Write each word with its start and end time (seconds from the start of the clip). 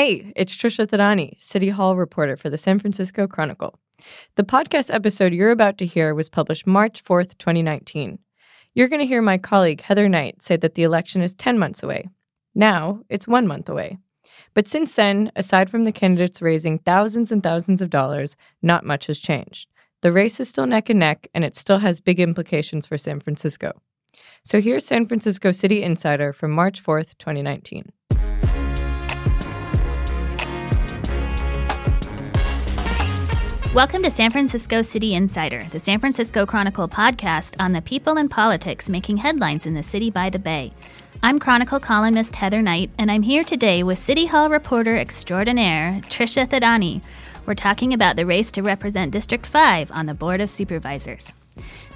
Hey, 0.00 0.32
it's 0.36 0.56
Trisha 0.56 0.86
Thadani, 0.86 1.36
City 1.40 1.70
Hall 1.70 1.96
reporter 1.96 2.36
for 2.36 2.48
the 2.48 2.56
San 2.56 2.78
Francisco 2.78 3.26
Chronicle. 3.26 3.76
The 4.36 4.44
podcast 4.44 4.94
episode 4.94 5.32
you're 5.32 5.50
about 5.50 5.76
to 5.78 5.86
hear 5.86 6.14
was 6.14 6.28
published 6.28 6.68
March 6.68 7.02
4th, 7.02 7.36
2019. 7.38 8.20
You're 8.74 8.86
going 8.86 9.00
to 9.00 9.08
hear 9.08 9.20
my 9.20 9.38
colleague 9.38 9.80
Heather 9.80 10.08
Knight 10.08 10.40
say 10.40 10.56
that 10.56 10.76
the 10.76 10.84
election 10.84 11.20
is 11.20 11.34
10 11.34 11.58
months 11.58 11.82
away. 11.82 12.08
Now, 12.54 13.00
it's 13.08 13.26
one 13.26 13.48
month 13.48 13.68
away. 13.68 13.98
But 14.54 14.68
since 14.68 14.94
then, 14.94 15.32
aside 15.34 15.68
from 15.68 15.82
the 15.82 15.90
candidates 15.90 16.40
raising 16.40 16.78
thousands 16.78 17.32
and 17.32 17.42
thousands 17.42 17.82
of 17.82 17.90
dollars, 17.90 18.36
not 18.62 18.86
much 18.86 19.08
has 19.08 19.18
changed. 19.18 19.68
The 20.02 20.12
race 20.12 20.38
is 20.38 20.48
still 20.48 20.66
neck 20.66 20.88
and 20.88 21.00
neck, 21.00 21.26
and 21.34 21.44
it 21.44 21.56
still 21.56 21.78
has 21.78 21.98
big 21.98 22.20
implications 22.20 22.86
for 22.86 22.98
San 22.98 23.18
Francisco. 23.18 23.72
So 24.44 24.60
here's 24.60 24.86
San 24.86 25.06
Francisco 25.06 25.50
City 25.50 25.82
Insider 25.82 26.32
from 26.32 26.52
March 26.52 26.80
4th, 26.80 27.18
2019. 27.18 27.90
Welcome 33.78 34.02
to 34.02 34.10
San 34.10 34.32
Francisco 34.32 34.82
City 34.82 35.14
Insider, 35.14 35.64
the 35.70 35.78
San 35.78 36.00
Francisco 36.00 36.44
Chronicle 36.44 36.88
podcast 36.88 37.54
on 37.60 37.70
the 37.70 37.80
people 37.80 38.18
and 38.18 38.28
politics 38.28 38.88
making 38.88 39.18
headlines 39.18 39.66
in 39.66 39.74
the 39.74 39.84
city 39.84 40.10
by 40.10 40.30
the 40.30 40.38
bay. 40.40 40.72
I'm 41.22 41.38
Chronicle 41.38 41.78
columnist 41.78 42.34
Heather 42.34 42.60
Knight, 42.60 42.90
and 42.98 43.08
I'm 43.08 43.22
here 43.22 43.44
today 43.44 43.84
with 43.84 44.02
City 44.02 44.26
Hall 44.26 44.50
reporter 44.50 44.96
extraordinaire 44.96 46.00
Trisha 46.06 46.48
Thadani. 46.48 47.04
We're 47.46 47.54
talking 47.54 47.94
about 47.94 48.16
the 48.16 48.26
race 48.26 48.50
to 48.50 48.64
represent 48.64 49.12
District 49.12 49.46
5 49.46 49.92
on 49.92 50.06
the 50.06 50.12
Board 50.12 50.40
of 50.40 50.50
Supervisors. 50.50 51.32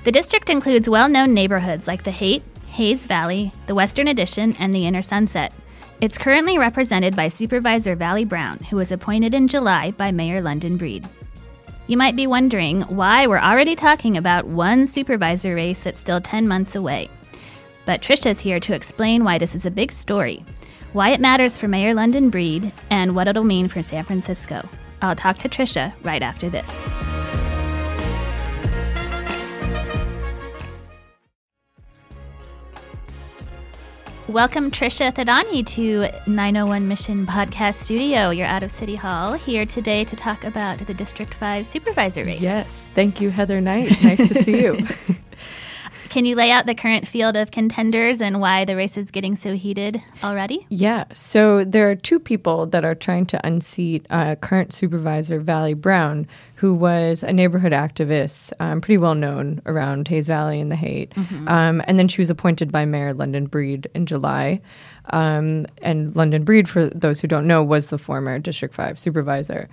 The 0.05 0.12
district 0.12 0.50
includes 0.50 0.88
well 0.88 1.08
known 1.08 1.34
neighborhoods 1.34 1.88
like 1.88 2.05
the 2.05 2.12
Haight, 2.12 2.44
Hayes 2.69 3.00
Valley, 3.00 3.52
the 3.66 3.74
Western 3.74 4.06
Addition, 4.06 4.55
and 4.60 4.72
the 4.72 4.86
Inner 4.86 5.02
Sunset. 5.02 5.52
It's 6.00 6.16
currently 6.16 6.58
represented 6.58 7.16
by 7.16 7.27
Supervisor 7.27 7.96
Vallie 7.96 8.24
Brown, 8.24 8.58
who 8.70 8.77
was 8.77 8.92
appointed 8.92 9.34
in 9.34 9.48
July 9.48 9.91
by 9.91 10.12
Mayor 10.12 10.41
London 10.41 10.77
Breed. 10.77 11.08
You 11.88 11.97
might 11.97 12.14
be 12.14 12.28
wondering 12.28 12.83
why 12.83 13.27
we're 13.27 13.38
already 13.38 13.75
talking 13.75 14.16
about 14.16 14.47
one 14.47 14.86
supervisor 14.86 15.55
race 15.55 15.83
that's 15.83 15.98
still 15.98 16.20
10 16.20 16.47
months 16.47 16.77
away. 16.77 17.11
But 17.84 18.00
Trisha's 18.00 18.41
here 18.41 18.61
to 18.61 18.75
explain 18.75 19.25
why 19.25 19.38
this 19.38 19.55
is 19.55 19.66
a 19.66 19.70
big 19.70 19.91
story, 19.92 20.44
why 20.92 21.10
it 21.10 21.20
matters 21.20 21.58
for 21.58 21.66
Mayor 21.66 21.92
London 21.92 22.30
Breed, 22.30 22.70
and 22.91 23.16
what 23.16 23.27
it'll 23.27 23.42
mean 23.42 23.69
for 23.69 23.83
San 23.83 24.05
Francisco. 24.05 24.69
I'll 25.00 25.16
talk 25.16 25.38
to 25.38 25.48
Trisha 25.48 25.92
right 26.05 26.22
after 26.22 26.48
this. 26.48 26.70
Welcome, 34.28 34.70
Trisha 34.70 35.12
Thadani, 35.12 35.67
to 35.67 36.09
901 36.31 36.87
Mission 36.87 37.27
Podcast 37.27 37.75
Studio. 37.75 38.31
You're 38.31 38.47
out 38.47 38.62
of 38.62 38.70
City 38.70 38.95
Hall 38.95 39.33
here 39.33 39.67
today 39.67 40.05
to 40.05 40.15
talk 40.15 40.45
about 40.45 40.78
the 40.78 40.95
District 40.95 41.34
5 41.34 41.67
supervisor 41.67 42.25
race. 42.25 42.41
Yes, 42.41 42.84
thank 42.95 43.20
you, 43.20 43.31
Heather 43.31 43.61
Knight. 43.61 44.00
Nice 44.03 44.28
to 44.28 44.34
see 44.34 44.62
you. 44.62 44.87
Can 46.12 46.27
you 46.27 46.36
lay 46.36 46.50
out 46.50 46.66
the 46.66 46.74
current 46.74 47.08
field 47.08 47.36
of 47.36 47.52
contenders 47.52 48.20
and 48.20 48.38
why 48.38 48.66
the 48.66 48.77
race 48.77 48.98
is 48.98 49.10
getting 49.10 49.34
so 49.34 49.55
heated 49.55 50.02
already? 50.22 50.66
Yeah. 50.69 51.04
So 51.14 51.64
there 51.64 51.91
are 51.91 51.94
two 51.94 52.20
people 52.20 52.66
that 52.66 52.84
are 52.84 52.94
trying 52.94 53.24
to 53.27 53.46
unseat 53.46 54.04
uh, 54.10 54.34
current 54.34 54.74
supervisor 54.74 55.41
Vallie 55.41 55.72
Brown, 55.72 56.27
who 56.56 56.74
was 56.74 57.22
a 57.22 57.32
neighborhood 57.32 57.72
activist, 57.72 58.52
um, 58.60 58.82
pretty 58.82 58.98
well 58.98 59.14
known 59.14 59.62
around 59.64 60.06
Hayes 60.08 60.27
Valley 60.27 60.60
and 60.60 60.70
the 60.70 60.77
Haight. 60.77 61.14
Mm-hmm. 61.14 61.48
Um, 61.48 61.82
and 61.86 61.98
then 61.98 62.08
she 62.08 62.20
was 62.20 62.28
appointed 62.28 62.70
by 62.70 62.84
Mayor 62.84 63.14
London 63.14 63.47
Breed 63.47 63.88
in 63.94 64.04
July. 64.04 64.60
Um, 65.14 65.64
and 65.80 66.14
London 66.14 66.44
Breed, 66.44 66.69
for 66.69 66.91
those 66.91 67.22
who 67.22 67.26
don't 67.26 67.47
know, 67.47 67.64
was 67.64 67.88
the 67.88 67.97
former 67.97 68.38
District 68.38 68.74
5 68.74 68.98
supervisor. 68.98 69.66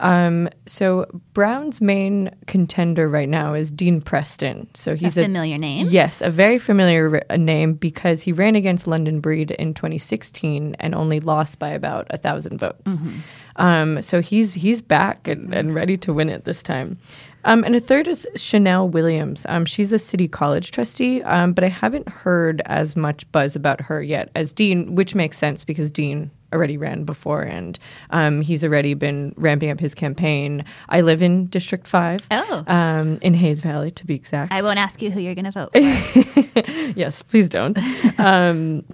Um, 0.00 0.48
so 0.66 1.06
Brown's 1.32 1.80
main 1.80 2.30
contender 2.46 3.08
right 3.08 3.28
now 3.28 3.54
is 3.54 3.70
Dean 3.70 4.00
Preston. 4.00 4.68
So 4.74 4.94
he's 4.94 5.16
a 5.16 5.22
familiar 5.22 5.58
name. 5.58 5.88
Yes, 5.88 6.20
a 6.20 6.30
very 6.30 6.58
familiar 6.58 7.24
r- 7.30 7.36
name 7.38 7.74
because 7.74 8.22
he 8.22 8.32
ran 8.32 8.56
against 8.56 8.86
London 8.86 9.20
Breed 9.20 9.52
in 9.52 9.74
2016 9.74 10.76
and 10.78 10.94
only 10.94 11.20
lost 11.20 11.58
by 11.58 11.70
about 11.70 12.06
a 12.10 12.18
thousand 12.18 12.58
votes. 12.58 12.82
Mm-hmm. 12.84 13.18
Um, 13.56 14.02
so 14.02 14.20
he's 14.20 14.52
he's 14.52 14.82
back 14.82 15.26
and, 15.26 15.54
and, 15.54 15.74
ready 15.74 15.96
to 15.98 16.12
win 16.12 16.28
it 16.28 16.44
this 16.44 16.62
time. 16.62 16.98
Um, 17.44 17.64
and 17.64 17.74
a 17.74 17.80
third 17.80 18.06
is 18.06 18.26
Shanell 18.34 18.90
Williams. 18.90 19.46
Um, 19.48 19.64
she's 19.64 19.92
a 19.92 19.98
city 19.98 20.28
college 20.28 20.72
trustee, 20.72 21.22
um, 21.22 21.54
but 21.54 21.64
I 21.64 21.68
haven't 21.68 22.08
heard 22.08 22.60
as 22.66 22.96
much 22.96 23.30
buzz 23.32 23.56
about 23.56 23.80
her 23.80 24.02
yet 24.02 24.30
as 24.34 24.52
Dean, 24.52 24.94
which 24.94 25.14
makes 25.14 25.38
sense 25.38 25.64
because 25.64 25.90
Dean 25.90 26.30
already 26.52 26.76
ran 26.76 27.04
before, 27.04 27.42
and 27.42 27.78
um, 28.10 28.40
he's 28.40 28.64
already 28.64 28.94
been 28.94 29.34
ramping 29.36 29.70
up 29.70 29.80
his 29.80 29.94
campaign. 29.94 30.64
I 30.88 31.00
live 31.00 31.22
in 31.22 31.46
District 31.46 31.86
Five. 31.86 32.20
Oh, 32.30 32.64
um, 32.66 33.18
in 33.22 33.34
Hayes 33.34 33.60
Valley, 33.60 33.90
to 33.92 34.06
be 34.06 34.14
exact. 34.14 34.52
I 34.52 34.62
won't 34.62 34.78
ask 34.78 35.02
you 35.02 35.10
who 35.10 35.20
you're 35.20 35.34
going 35.34 35.50
to 35.50 35.50
vote. 35.50 35.70
yes, 36.96 37.22
please 37.22 37.48
don't. 37.48 37.78
um, 38.18 38.84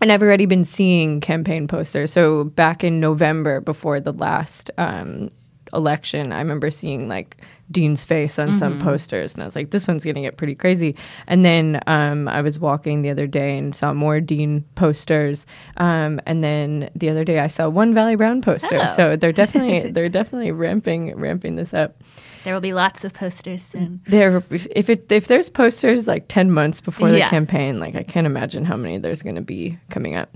and 0.00 0.12
I've 0.12 0.22
already 0.22 0.46
been 0.46 0.64
seeing 0.64 1.20
campaign 1.20 1.66
posters. 1.66 2.12
So 2.12 2.44
back 2.44 2.84
in 2.84 3.00
November, 3.00 3.60
before 3.60 4.00
the 4.00 4.12
last 4.12 4.70
um, 4.78 5.30
election, 5.72 6.32
I 6.32 6.38
remember 6.38 6.70
seeing 6.70 7.08
like 7.08 7.36
Dean's 7.70 8.02
face 8.02 8.38
on 8.38 8.48
mm-hmm. 8.48 8.58
some 8.58 8.78
posters, 8.78 9.34
and 9.34 9.42
I 9.42 9.46
was 9.46 9.54
like, 9.54 9.70
"This 9.70 9.86
one's 9.86 10.04
going 10.04 10.14
to 10.14 10.20
get 10.20 10.36
pretty 10.36 10.54
crazy." 10.54 10.96
And 11.26 11.44
then 11.44 11.80
um, 11.86 12.28
I 12.28 12.40
was 12.40 12.58
walking 12.58 13.02
the 13.02 13.10
other 13.10 13.26
day 13.26 13.58
and 13.58 13.74
saw 13.74 13.92
more 13.92 14.20
Dean 14.20 14.64
posters, 14.74 15.46
um, 15.76 16.20
and 16.26 16.42
then 16.42 16.90
the 16.94 17.08
other 17.10 17.24
day 17.24 17.40
I 17.40 17.48
saw 17.48 17.68
one 17.68 17.94
Vallie 17.94 18.16
Brown 18.16 18.40
poster. 18.40 18.80
Oh. 18.82 18.86
So 18.86 19.16
they're 19.16 19.32
definitely 19.32 19.90
they're 19.92 20.08
definitely 20.08 20.52
ramping 20.52 21.14
ramping 21.16 21.56
this 21.56 21.74
up. 21.74 22.02
There 22.44 22.54
will 22.54 22.60
be 22.60 22.72
lots 22.72 23.04
of 23.04 23.12
posters 23.12 23.62
soon. 23.62 24.00
There, 24.06 24.42
if 24.50 24.88
it 24.88 25.10
if 25.12 25.26
there's 25.26 25.50
posters 25.50 26.06
like 26.06 26.28
ten 26.28 26.50
months 26.50 26.80
before 26.80 27.10
the 27.10 27.18
yeah. 27.18 27.28
campaign, 27.28 27.80
like 27.80 27.94
I 27.94 28.02
can't 28.02 28.26
imagine 28.26 28.64
how 28.64 28.76
many 28.76 28.98
there's 28.98 29.22
going 29.22 29.36
to 29.36 29.42
be 29.42 29.78
coming 29.90 30.14
up. 30.14 30.34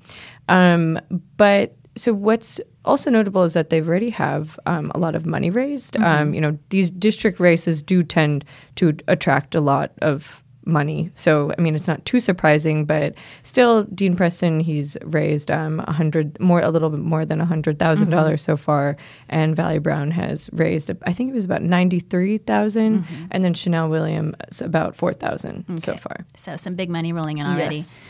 Um, 0.49 1.01
but 1.37 1.77
so 1.97 2.13
what's 2.13 2.61
also 2.85 3.11
notable 3.11 3.43
is 3.43 3.55
that 3.55 3.71
they've 3.71 3.89
already 3.89 4.11
have 4.11 4.59
um, 4.67 4.91
a 4.95 4.99
lot 4.99 5.15
of 5.15 5.27
money 5.27 5.51
raised. 5.51 5.95
Mm-hmm. 5.95 6.05
Um, 6.05 6.35
you 6.35 6.41
know, 6.41 6.59
these 6.71 6.91
district 6.91 7.41
races 7.41 7.83
do 7.83 8.03
tend 8.03 8.45
to 8.77 8.97
attract 9.09 9.55
a 9.55 9.61
lot 9.61 9.93
of 10.01 10.43
money. 10.65 11.11
So, 11.15 11.53
I 11.59 11.61
mean, 11.61 11.75
it's 11.75 11.89
not 11.89 12.05
too 12.05 12.21
surprising, 12.21 12.85
but 12.85 13.15
still, 13.43 13.83
Dean 13.85 14.15
Preston, 14.15 14.61
he's 14.61 14.97
raised 15.03 15.51
um, 15.51 15.81
a 15.81 15.93
hundred 15.93 16.39
more, 16.39 16.61
a 16.61 16.71
little 16.71 16.91
bit 16.91 17.01
more 17.01 17.25
than 17.25 17.41
a 17.41 17.45
hundred 17.45 17.79
thousand 17.79 18.07
mm-hmm. 18.07 18.17
dollars 18.17 18.43
so 18.43 18.57
far, 18.57 18.97
and 19.29 19.57
Vallie 19.57 19.79
Brown 19.79 20.11
has 20.13 20.49
raised, 20.53 20.91
I 21.05 21.13
think 21.13 21.31
it 21.31 21.35
was 21.35 21.45
about 21.45 21.63
ninety 21.63 21.99
three 21.99 22.39
thousand, 22.39 23.03
mm-hmm. 23.03 23.25
and 23.31 23.43
then 23.45 23.55
Shanell 23.55 23.91
Williams 23.91 24.61
about 24.61 24.95
four 24.95 25.13
thousand 25.13 25.65
okay. 25.69 25.81
so 25.81 25.97
far. 25.97 26.25
So 26.37 26.57
some 26.57 26.77
big 26.77 26.91
money 26.91 27.13
rolling 27.13 27.39
in 27.39 27.47
already. 27.47 27.79
Yes. 27.79 28.03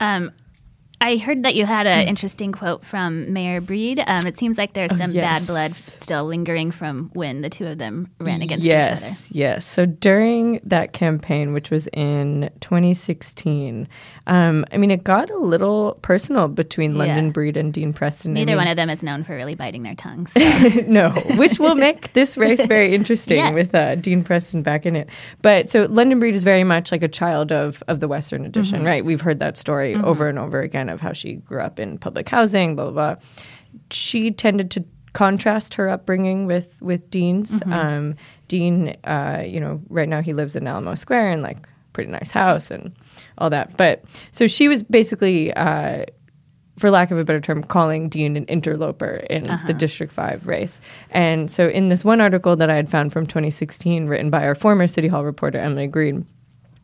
Um, 0.00 0.32
I 1.02 1.16
heard 1.16 1.44
that 1.44 1.54
you 1.54 1.64
had 1.64 1.86
an 1.86 2.06
interesting 2.08 2.52
quote 2.52 2.84
from 2.84 3.32
Mayor 3.32 3.62
Breed. 3.62 4.04
Um, 4.06 4.26
it 4.26 4.36
seems 4.36 4.58
like 4.58 4.74
there's 4.74 4.92
oh, 4.92 4.96
some 4.96 5.12
yes. 5.12 5.46
bad 5.46 5.46
blood 5.46 5.72
still 5.72 6.26
lingering 6.26 6.70
from 6.70 7.10
when 7.14 7.40
the 7.40 7.48
two 7.48 7.66
of 7.66 7.78
them 7.78 8.10
ran 8.18 8.42
against 8.42 8.62
yes, 8.62 8.84
each 8.84 8.92
other. 8.92 9.06
Yes, 9.06 9.30
yes. 9.32 9.66
So 9.66 9.86
during 9.86 10.60
that 10.62 10.92
campaign, 10.92 11.54
which 11.54 11.70
was 11.70 11.86
in 11.94 12.50
2016, 12.60 13.88
um, 14.26 14.66
I 14.72 14.76
mean, 14.76 14.90
it 14.90 15.02
got 15.02 15.30
a 15.30 15.38
little 15.38 15.98
personal 16.02 16.48
between 16.48 16.98
London 16.98 17.26
yeah. 17.26 17.32
Breed 17.32 17.56
and 17.56 17.72
Dean 17.72 17.94
Preston. 17.94 18.34
Neither 18.34 18.52
I 18.52 18.54
mean, 18.54 18.58
one 18.58 18.68
of 18.68 18.76
them 18.76 18.90
is 18.90 19.02
known 19.02 19.24
for 19.24 19.34
really 19.34 19.54
biting 19.54 19.82
their 19.82 19.94
tongues. 19.94 20.30
So. 20.60 20.68
no, 20.88 21.10
which 21.36 21.58
will 21.58 21.76
make 21.76 22.12
this 22.12 22.36
race 22.36 22.64
very 22.66 22.92
interesting 22.94 23.38
yes. 23.38 23.54
with 23.54 23.74
uh, 23.74 23.94
Dean 23.94 24.24
Preston 24.24 24.62
back 24.62 24.84
in 24.84 24.96
it. 24.96 25.08
But 25.42 25.70
so 25.70 25.84
London 25.84 26.18
Breed 26.18 26.34
is 26.34 26.44
very 26.44 26.64
much 26.64 26.92
like 26.92 27.02
a 27.02 27.08
child 27.08 27.52
of 27.52 27.82
of 27.88 28.00
the 28.00 28.08
Western 28.08 28.44
Addition, 28.44 28.78
mm-hmm. 28.78 28.86
right? 28.86 29.04
We've 29.04 29.20
heard 29.20 29.38
that 29.38 29.56
story 29.56 29.94
mm-hmm. 29.94 30.04
over 30.04 30.28
and 30.28 30.38
over 30.38 30.60
again 30.60 30.89
of 30.90 31.00
how 31.00 31.12
she 31.12 31.34
grew 31.34 31.60
up 31.60 31.78
in 31.78 31.98
public 31.98 32.28
housing, 32.28 32.76
blah, 32.76 32.90
blah, 32.90 33.14
blah. 33.14 33.22
She 33.90 34.30
tended 34.30 34.70
to 34.72 34.84
contrast 35.12 35.74
her 35.74 35.88
upbringing 35.88 36.46
with, 36.46 36.74
with 36.80 37.10
Dean's. 37.10 37.60
Mm-hmm. 37.60 37.72
Um, 37.72 38.14
Dean, 38.48 38.96
uh, 39.04 39.44
you 39.46 39.60
know, 39.60 39.80
right 39.88 40.08
now 40.08 40.20
he 40.20 40.32
lives 40.32 40.56
in 40.56 40.66
Alamo 40.66 40.94
Square 40.94 41.32
in 41.32 41.42
like 41.42 41.68
pretty 41.92 42.10
nice 42.10 42.30
house 42.30 42.70
and 42.70 42.92
all 43.38 43.50
that. 43.50 43.76
But 43.76 44.04
so 44.32 44.46
she 44.46 44.68
was 44.68 44.82
basically, 44.82 45.52
uh, 45.54 46.06
for 46.78 46.90
lack 46.90 47.10
of 47.10 47.18
a 47.18 47.24
better 47.24 47.40
term, 47.40 47.62
calling 47.62 48.08
Dean 48.08 48.36
an 48.36 48.46
interloper 48.46 49.16
in 49.28 49.48
uh-huh. 49.48 49.66
the 49.66 49.74
District 49.74 50.12
5 50.12 50.46
race. 50.46 50.80
And 51.10 51.50
so 51.50 51.68
in 51.68 51.88
this 51.88 52.04
one 52.04 52.20
article 52.20 52.56
that 52.56 52.70
I 52.70 52.76
had 52.76 52.88
found 52.88 53.12
from 53.12 53.26
2016, 53.26 54.06
written 54.06 54.30
by 54.30 54.44
our 54.44 54.54
former 54.54 54.86
City 54.86 55.08
Hall 55.08 55.24
reporter, 55.24 55.58
Emily 55.58 55.86
Green, 55.86 56.26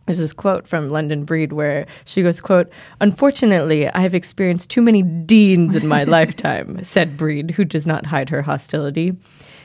there's 0.06 0.19
this 0.19 0.32
quote 0.32 0.67
from 0.67 0.88
London 0.88 1.25
Breed 1.25 1.53
where 1.53 1.87
she 2.05 2.23
goes, 2.23 2.41
quote, 2.41 2.70
Unfortunately, 3.00 3.88
I 3.88 4.00
have 4.00 4.14
experienced 4.14 4.70
too 4.70 4.81
many 4.81 5.03
deans 5.03 5.75
in 5.75 5.88
my 5.88 6.05
lifetime, 6.17 6.82
said 6.82 7.17
Breed, 7.17 7.50
who 7.50 7.64
does 7.64 7.87
not 7.87 8.06
hide 8.06 8.31
her 8.31 8.43
hostility. 8.43 9.14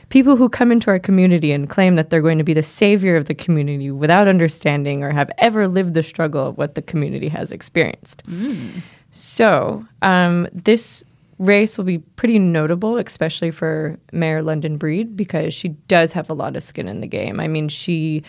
People 0.08 0.36
who 0.36 0.48
come 0.48 0.70
into 0.70 0.90
our 0.90 0.98
community 0.98 1.52
and 1.52 1.70
claim 1.70 1.96
that 1.96 2.10
they're 2.10 2.20
going 2.20 2.38
to 2.38 2.44
be 2.44 2.52
the 2.52 2.62
savior 2.62 3.16
of 3.16 3.26
the 3.26 3.34
community 3.34 3.90
without 3.90 4.28
understanding 4.28 5.02
or 5.02 5.10
have 5.10 5.30
ever 5.38 5.68
lived 5.68 5.94
the 5.94 6.02
struggle 6.02 6.48
of 6.48 6.58
what 6.58 6.74
the 6.74 6.82
community 6.82 7.28
has 7.28 7.50
experienced. 7.50 8.22
Mm. 8.26 8.82
So, 9.12 9.86
um, 10.02 10.48
this 10.52 11.02
race 11.38 11.78
will 11.78 11.84
be 11.84 11.98
pretty 11.98 12.38
notable, 12.38 12.98
especially 12.98 13.50
for 13.50 13.98
Mayor 14.12 14.42
London 14.42 14.76
Breed, 14.76 15.16
because 15.16 15.54
she 15.54 15.68
does 15.88 16.12
have 16.12 16.28
a 16.28 16.34
lot 16.34 16.56
of 16.56 16.62
skin 16.62 16.88
in 16.88 17.00
the 17.00 17.06
game. 17.06 17.40
I 17.40 17.48
mean, 17.48 17.68
she 17.68 18.22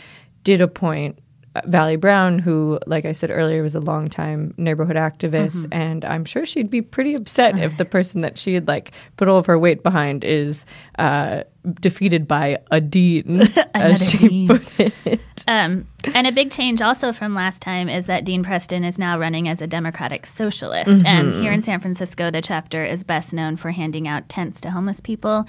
did 0.43 0.61
appoint 0.61 1.19
Vallie 1.65 1.97
Brown, 1.97 2.39
who, 2.39 2.79
like 2.87 3.05
I 3.05 3.11
said 3.11 3.29
earlier, 3.29 3.61
was 3.61 3.75
a 3.75 3.79
longtime 3.79 4.55
neighborhood 4.57 4.95
activist, 4.95 5.57
mm-hmm. 5.57 5.73
and 5.73 6.03
I'm 6.03 6.25
sure 6.25 6.45
she'd 6.45 6.69
be 6.69 6.81
pretty 6.81 7.13
upset 7.13 7.57
if 7.57 7.77
the 7.77 7.85
person 7.97 8.21
that 8.21 8.39
she 8.39 8.55
had 8.55 8.67
like 8.67 8.91
put 9.17 9.27
all 9.27 9.37
of 9.37 9.45
her 9.45 9.59
weight 9.59 9.83
behind 9.83 10.23
is 10.23 10.65
uh, 10.97 11.43
defeated 11.79 12.27
by 12.27 12.57
a 12.71 12.81
dean, 12.81 13.41
as 13.75 14.09
she 14.09 14.17
dean. 14.17 14.47
put 14.47 14.79
it. 14.79 15.19
Um, 15.47 15.87
and 16.15 16.25
a 16.25 16.31
big 16.31 16.49
change 16.49 16.81
also 16.81 17.13
from 17.13 17.35
last 17.35 17.61
time 17.61 17.87
is 17.87 18.07
that 18.07 18.25
Dean 18.25 18.43
Preston 18.43 18.83
is 18.83 18.97
now 18.97 19.19
running 19.19 19.47
as 19.47 19.61
a 19.61 19.67
Democratic 19.67 20.25
Socialist, 20.25 20.89
mm-hmm. 20.89 21.05
and 21.05 21.35
here 21.35 21.51
in 21.51 21.61
San 21.61 21.79
Francisco, 21.79 22.31
the 22.31 22.41
chapter 22.41 22.83
is 22.83 23.03
best 23.03 23.31
known 23.31 23.57
for 23.57 23.71
handing 23.71 24.07
out 24.07 24.27
tents 24.27 24.59
to 24.61 24.71
homeless 24.71 24.99
people. 24.99 25.45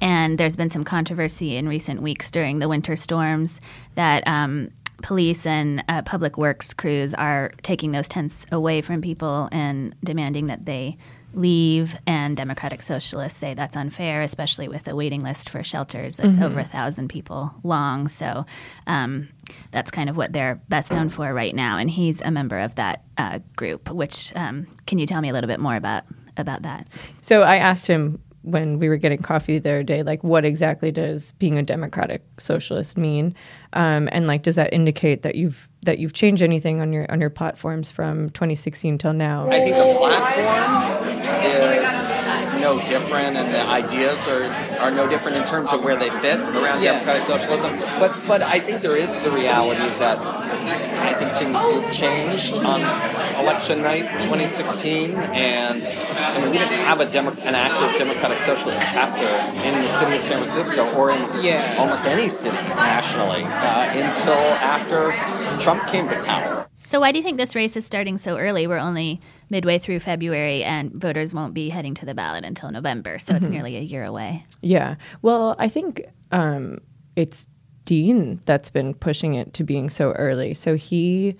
And 0.00 0.38
there's 0.38 0.56
been 0.56 0.70
some 0.70 0.84
controversy 0.84 1.56
in 1.56 1.68
recent 1.68 2.02
weeks 2.02 2.30
during 2.30 2.60
the 2.60 2.68
winter 2.68 2.94
storms 2.94 3.58
that 3.96 4.24
um, 4.28 4.70
police 5.02 5.46
and 5.46 5.82
uh, 5.88 6.02
public 6.02 6.36
works 6.36 6.74
crews 6.74 7.14
are 7.14 7.52
taking 7.62 7.92
those 7.92 8.08
tents 8.08 8.44
away 8.50 8.80
from 8.80 9.00
people 9.00 9.48
and 9.52 9.94
demanding 10.02 10.46
that 10.46 10.64
they 10.64 10.96
leave. 11.34 11.94
And 12.06 12.36
Democratic 12.36 12.82
Socialists 12.82 13.38
say 13.38 13.54
that's 13.54 13.76
unfair, 13.76 14.22
especially 14.22 14.68
with 14.68 14.88
a 14.88 14.96
waiting 14.96 15.20
list 15.20 15.50
for 15.50 15.62
shelters 15.62 16.16
that's 16.16 16.30
mm-hmm. 16.30 16.42
over 16.42 16.60
a 16.60 16.64
thousand 16.64 17.08
people 17.08 17.54
long. 17.62 18.08
So 18.08 18.46
um, 18.86 19.28
that's 19.70 19.90
kind 19.90 20.10
of 20.10 20.16
what 20.16 20.32
they're 20.32 20.60
best 20.68 20.90
known 20.90 21.08
for 21.08 21.32
right 21.32 21.54
now. 21.54 21.78
And 21.78 21.90
he's 21.90 22.20
a 22.22 22.30
member 22.30 22.58
of 22.58 22.74
that 22.76 23.02
uh, 23.16 23.40
group. 23.56 23.90
Which 23.90 24.32
um, 24.36 24.66
can 24.86 24.98
you 24.98 25.06
tell 25.06 25.20
me 25.20 25.28
a 25.28 25.32
little 25.32 25.48
bit 25.48 25.60
more 25.60 25.76
about 25.76 26.04
about 26.36 26.62
that? 26.62 26.88
So 27.20 27.42
I 27.42 27.56
asked 27.56 27.86
him 27.86 28.20
when 28.50 28.78
we 28.78 28.88
were 28.88 28.96
getting 28.96 29.22
coffee 29.22 29.58
the 29.58 29.70
other 29.70 29.82
day, 29.82 30.02
like 30.02 30.22
what 30.24 30.44
exactly 30.44 30.90
does 30.90 31.32
being 31.32 31.58
a 31.58 31.62
democratic 31.62 32.22
socialist 32.38 32.96
mean, 32.96 33.34
um, 33.72 34.08
and 34.12 34.26
like 34.26 34.42
does 34.42 34.56
that 34.56 34.72
indicate 34.72 35.22
that 35.22 35.34
you've 35.34 35.68
that 35.82 35.98
you've 35.98 36.12
changed 36.12 36.42
anything 36.42 36.80
on 36.80 36.92
your 36.92 37.10
on 37.10 37.20
your 37.20 37.30
platforms 37.30 37.92
from 37.92 38.30
2016 38.30 38.98
till 38.98 39.12
now? 39.12 39.48
I 39.48 39.60
think 39.60 39.76
the 39.76 39.94
platform 39.98 41.18
is 41.44 41.77
no 42.68 42.86
different, 42.86 43.36
and 43.36 43.54
the 43.54 43.64
ideas 43.82 44.28
are 44.28 44.44
are 44.84 44.90
no 44.90 45.08
different 45.08 45.38
in 45.38 45.44
terms 45.44 45.72
of 45.72 45.82
where 45.84 45.96
they 45.96 46.10
fit 46.22 46.38
around 46.60 46.82
yeah. 46.82 46.92
democratic 46.92 47.24
socialism. 47.24 47.72
But 47.98 48.12
but 48.26 48.42
I 48.42 48.58
think 48.60 48.82
there 48.82 48.96
is 48.96 49.10
the 49.22 49.30
reality 49.30 49.88
that 50.04 50.18
I 51.08 51.12
think 51.18 51.30
things 51.40 51.56
did 51.70 51.84
change 52.02 52.52
on 52.52 52.80
election 53.42 53.82
night 53.82 54.06
2016, 54.22 55.14
and 55.14 55.82
I 56.18 56.40
mean, 56.40 56.50
we 56.50 56.58
didn't 56.58 56.84
have 56.90 57.00
a 57.00 57.06
Demo- 57.06 57.40
an 57.50 57.54
active 57.54 57.90
Democratic 57.96 58.40
Socialist 58.40 58.80
chapter 58.92 59.28
in 59.66 59.74
the 59.82 59.88
city 59.98 60.16
of 60.16 60.22
San 60.22 60.38
Francisco 60.42 60.92
or 60.94 61.10
in 61.10 61.20
yeah. 61.42 61.76
almost 61.78 62.04
any 62.04 62.28
city 62.28 62.56
nationally 62.76 63.44
uh, 63.44 64.04
until 64.04 64.42
after 64.76 65.00
Trump 65.62 65.86
came 65.88 66.08
to 66.08 66.16
power. 66.24 66.47
So, 66.88 67.00
why 67.00 67.12
do 67.12 67.18
you 67.18 67.22
think 67.22 67.36
this 67.36 67.54
race 67.54 67.76
is 67.76 67.84
starting 67.84 68.16
so 68.16 68.38
early? 68.38 68.66
We're 68.66 68.78
only 68.78 69.20
midway 69.50 69.78
through 69.78 70.00
February, 70.00 70.64
and 70.64 70.90
voters 70.90 71.34
won't 71.34 71.52
be 71.52 71.68
heading 71.68 71.92
to 71.96 72.06
the 72.06 72.14
ballot 72.14 72.46
until 72.46 72.70
November. 72.70 73.18
So, 73.18 73.34
mm-hmm. 73.34 73.44
it's 73.44 73.50
nearly 73.50 73.76
a 73.76 73.82
year 73.82 74.04
away. 74.04 74.46
Yeah. 74.62 74.94
Well, 75.20 75.54
I 75.58 75.68
think 75.68 76.06
um, 76.32 76.78
it's 77.14 77.46
Dean 77.84 78.40
that's 78.46 78.70
been 78.70 78.94
pushing 78.94 79.34
it 79.34 79.52
to 79.54 79.64
being 79.64 79.90
so 79.90 80.12
early. 80.12 80.54
So, 80.54 80.76
he 80.76 81.36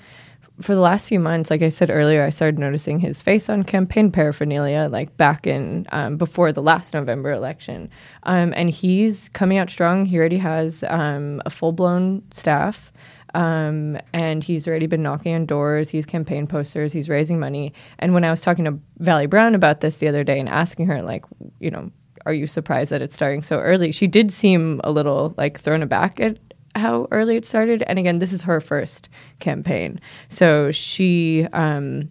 for 0.61 0.75
the 0.75 0.81
last 0.81 1.09
few 1.09 1.21
months, 1.21 1.51
like 1.51 1.63
I 1.63 1.69
said 1.69 1.89
earlier, 1.89 2.25
I 2.25 2.31
started 2.31 2.59
noticing 2.59 2.99
his 2.99 3.23
face 3.23 3.49
on 3.49 3.63
campaign 3.63 4.11
paraphernalia, 4.11 4.89
like 4.91 5.17
back 5.17 5.47
in 5.47 5.87
um, 5.93 6.17
before 6.17 6.53
the 6.53 6.63
last 6.63 6.95
November 6.95 7.33
election. 7.33 7.89
Um, 8.25 8.53
and 8.57 8.69
he's 8.69 9.29
coming 9.31 9.59
out 9.59 9.71
strong. 9.71 10.05
He 10.05 10.19
already 10.19 10.39
has 10.39 10.85
um, 10.89 11.41
a 11.47 11.51
full 11.51 11.73
blown 11.73 12.23
staff. 12.33 12.93
Um, 13.35 13.99
and 14.13 14.43
he's 14.43 14.67
already 14.67 14.87
been 14.87 15.03
knocking 15.03 15.35
on 15.35 15.47
doors. 15.47 15.89
He's 15.89 16.07
campaign 16.07 16.47
posters. 16.47 16.93
He's 16.93 17.09
raising 17.09 17.39
money. 17.39 17.73
And 17.99 18.15
when 18.15 18.25
I 18.25 18.31
was 18.31 18.41
talking 18.41 18.65
to 18.65 18.79
Vallie 18.99 19.27
Brown 19.27 19.55
about 19.55 19.81
this 19.81 19.99
the 19.99 20.09
other 20.09 20.25
day 20.25 20.39
and 20.39 20.49
asking 20.49 20.87
her, 20.87 21.03
like, 21.03 21.25
you 21.61 21.71
know, 21.71 21.91
are 22.27 22.33
you 22.33 22.47
surprised 22.47 22.93
that 22.93 23.03
it's 23.03 23.15
starting 23.15 23.43
so 23.43 23.59
early? 23.59 23.93
She 23.93 24.07
did 24.07 24.33
seem 24.33 24.81
a 24.85 24.91
little 24.91 25.35
like 25.37 25.61
thrown 25.61 25.83
aback 25.83 26.21
at 26.21 26.39
how 26.75 27.09
early 27.11 27.37
it 27.37 27.45
started. 27.45 27.83
And 27.87 27.99
again, 27.99 28.19
this 28.19 28.33
is 28.33 28.43
her 28.43 28.61
first 28.61 29.09
campaign, 29.41 30.01
so 30.29 30.71
she 30.71 31.47
um, 31.53 32.11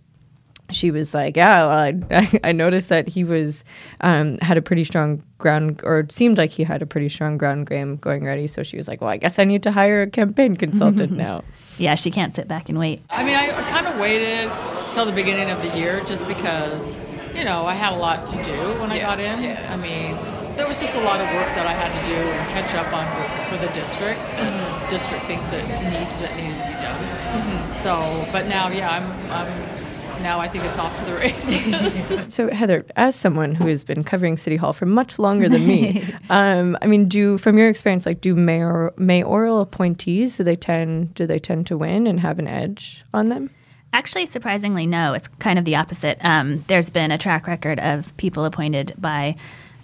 she 0.72 0.92
was 0.92 1.14
like, 1.14 1.36
"Yeah, 1.36 1.66
well, 1.66 2.02
I, 2.12 2.40
I 2.44 2.52
noticed 2.52 2.90
that 2.90 3.08
he 3.08 3.24
was 3.24 3.64
um, 4.02 4.38
had 4.40 4.58
a 4.58 4.62
pretty 4.62 4.84
strong 4.84 5.24
ground, 5.38 5.82
or 5.84 6.06
seemed 6.10 6.38
like 6.38 6.52
he 6.52 6.64
had 6.64 6.82
a 6.82 6.86
pretty 6.86 7.10
strong 7.10 7.38
ground 7.38 7.68
game 7.68 7.98
going 7.98 8.24
ready." 8.24 8.48
So 8.48 8.64
she 8.64 8.78
was 8.78 8.88
like, 8.88 9.02
"Well, 9.02 9.10
I 9.10 9.18
guess 9.18 9.40
I 9.40 9.44
need 9.44 9.64
to 9.64 9.72
hire 9.72 10.04
a 10.04 10.08
campaign 10.08 10.56
consultant 10.66 11.12
now." 11.28 11.44
Yeah, 11.78 11.96
she 11.96 12.10
can't 12.10 12.36
sit 12.36 12.48
back 12.48 12.70
and 12.70 12.80
wait. 12.80 13.02
I 13.10 13.24
mean, 13.24 13.36
I 13.36 13.50
kind 13.70 13.88
of 13.88 14.00
waited 14.00 14.52
till 14.92 15.06
the 15.06 15.12
beginning 15.12 15.52
of 15.52 15.62
the 15.62 15.78
year 15.78 16.04
just 16.04 16.28
because 16.28 17.00
you 17.36 17.44
know 17.44 17.66
I 17.66 17.76
had 17.76 17.94
a 17.94 17.98
lot 17.98 18.26
to 18.28 18.44
do 18.44 18.58
when 18.80 18.90
yeah, 18.90 18.96
I 18.96 19.00
got 19.00 19.20
in. 19.20 19.44
Yeah. 19.44 19.74
I 19.74 19.78
mean 19.78 20.38
there 20.58 20.68
was 20.68 20.80
just 20.80 20.96
a 20.96 21.02
lot 21.02 21.22
of 21.22 21.28
work 21.36 21.48
that 21.54 21.68
I 21.68 21.74
had 21.74 21.94
to 22.02 22.10
do 22.10 22.16
and 22.16 22.50
catch 22.50 22.74
up 22.74 22.92
on 22.92 23.06
with, 23.22 23.32
for 23.48 23.58
the 23.64 23.72
district, 23.74 24.20
mm-hmm. 24.20 24.90
district 24.90 25.26
things 25.28 25.52
that 25.52 25.64
needs 25.94 26.20
that 26.20 26.36
needed 26.36 26.58
to 26.58 26.66
be 26.66 26.74
done. 26.82 27.04
Mm-hmm. 27.38 27.74
So, 27.74 28.28
but 28.32 28.48
now, 28.48 28.68
yeah, 28.70 28.90
I'm, 28.90 29.12
I'm 29.32 29.77
now 30.22 30.40
I 30.40 30.48
think 30.48 30.64
it's 30.64 30.78
off 30.78 30.98
to 30.98 31.06
the 31.06 31.14
races. 31.14 32.34
so, 32.34 32.50
Heather, 32.50 32.86
as 32.96 33.16
someone 33.16 33.56
who 33.56 33.68
has 33.68 33.84
been 33.84 34.04
covering 34.04 34.38
City 34.38 34.56
Hall 34.56 34.74
for 34.74 34.86
much 34.86 35.20
longer 35.20 35.50
than 35.50 35.68
me, 35.68 36.04
um, 36.30 36.78
I 36.82 36.88
mean, 36.88 37.08
do 37.08 37.38
from 37.38 37.58
your 37.58 37.70
experience, 37.70 38.06
like, 38.06 38.22
do 38.22 38.36
mayor 38.36 38.94
mayoral 38.98 39.62
appointees 39.62 40.38
do 40.38 40.44
they 40.44 40.56
tend 40.56 41.14
do 41.14 41.26
they 41.26 41.40
tend 41.40 41.68
to 41.68 41.78
win 41.78 42.08
and 42.08 42.20
have 42.20 42.40
an 42.40 42.48
edge 42.48 43.04
on 43.14 43.30
them? 43.30 43.50
Actually, 43.94 44.26
surprisingly, 44.26 44.86
no. 44.86 45.14
It's 45.14 45.28
kind 45.40 45.58
of 45.58 45.66
the 45.66 45.76
opposite. 45.76 46.18
Um, 46.22 46.64
there's 46.68 46.90
been 46.90 47.12
a 47.12 47.18
track 47.18 47.48
record 47.48 47.80
of 47.80 48.16
people 48.18 48.46
appointed 48.46 48.94
by 48.98 49.36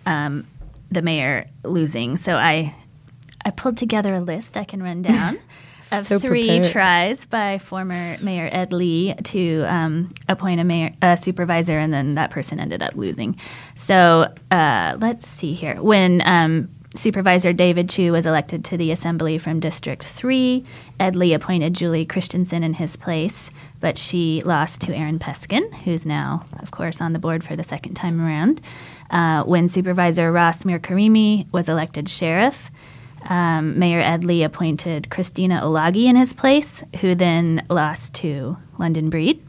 um, 0.05 0.45
the 0.91 1.01
mayor 1.01 1.47
losing. 1.63 2.17
So 2.17 2.35
I 2.35 2.75
I 3.45 3.51
pulled 3.51 3.77
together 3.77 4.13
a 4.13 4.21
list 4.21 4.57
I 4.57 4.63
can 4.63 4.81
run 4.81 5.01
down 5.03 5.39
of 5.91 6.07
so 6.07 6.19
three 6.19 6.47
prepared. 6.47 6.71
tries 6.71 7.25
by 7.25 7.57
former 7.57 8.17
Mayor 8.21 8.49
Ed 8.51 8.73
Lee 8.73 9.13
to 9.23 9.63
um, 9.63 10.13
appoint 10.27 10.59
a 10.59 10.63
mayor 10.63 10.91
a 11.01 11.17
supervisor, 11.17 11.77
and 11.77 11.93
then 11.93 12.15
that 12.15 12.31
person 12.31 12.59
ended 12.59 12.81
up 12.81 12.95
losing. 12.95 13.35
So 13.75 14.33
uh, 14.51 14.97
let's 14.99 15.27
see 15.27 15.53
here. 15.53 15.81
When 15.81 16.21
um, 16.25 16.69
Supervisor 16.95 17.53
David 17.53 17.89
Chiu 17.89 18.11
was 18.11 18.25
elected 18.25 18.63
to 18.65 18.77
the 18.77 18.91
Assembly 18.91 19.39
from 19.39 19.59
District 19.59 20.03
3. 20.03 20.63
Ed 20.99 21.15
Lee 21.15 21.33
appointed 21.33 21.73
Julie 21.73 22.05
Christensen 22.05 22.61
in 22.61 22.73
his 22.73 22.95
place, 22.95 23.49
but 23.79 23.97
she 23.97 24.43
lost 24.45 24.81
to 24.81 24.95
Aaron 24.95 25.17
Peskin, 25.17 25.73
who's 25.83 26.05
now, 26.05 26.45
of 26.59 26.69
course, 26.69 27.01
on 27.01 27.13
the 27.13 27.19
board 27.19 27.43
for 27.43 27.55
the 27.55 27.63
second 27.63 27.95
time 27.95 28.21
around. 28.21 28.61
Uh, 29.09 29.43
when 29.43 29.69
Supervisor 29.69 30.31
Ross 30.31 30.63
Mirkarimi 30.63 31.51
was 31.51 31.67
elected 31.67 32.09
sheriff, 32.09 32.69
um, 33.29 33.77
Mayor 33.77 33.99
Ed 33.99 34.23
Lee 34.23 34.43
appointed 34.43 35.09
Christina 35.09 35.61
Olague 35.63 36.03
in 36.05 36.15
his 36.15 36.33
place, 36.33 36.83
who 37.01 37.15
then 37.15 37.65
lost 37.69 38.13
to 38.15 38.57
London 38.77 39.09
Breed. 39.09 39.43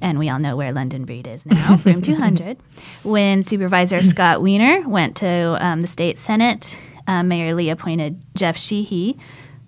And 0.00 0.18
we 0.18 0.28
all 0.28 0.38
know 0.38 0.56
where 0.56 0.72
London 0.72 1.04
Breed 1.04 1.26
is 1.26 1.44
now, 1.46 1.76
room 1.84 2.02
200. 2.02 2.58
When 3.02 3.42
Supervisor 3.42 4.02
Scott 4.02 4.42
Wiener 4.42 4.86
went 4.88 5.16
to 5.16 5.56
um, 5.64 5.80
the 5.80 5.88
state 5.88 6.18
senate, 6.18 6.76
uh, 7.06 7.22
Mayor 7.22 7.54
Lee 7.54 7.70
appointed 7.70 8.20
Jeff 8.34 8.56
Sheehy, 8.56 9.18